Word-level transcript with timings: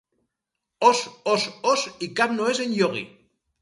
Os, 0.89 0.99
Os, 1.33 1.41
Os 1.71 1.81
i 2.05 2.11
cap 2.21 2.37
no 2.39 2.53
és 2.57 2.67
en 2.67 2.79
Iogui. 2.81 3.09